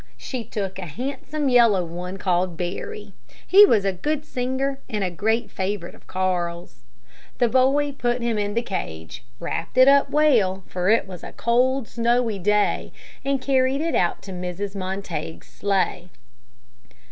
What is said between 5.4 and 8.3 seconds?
favorite of Carl's. The boy put